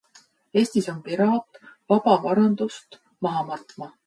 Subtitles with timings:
[0.61, 1.61] Eestis on piraat
[1.93, 3.93] vaba varandust maha matma.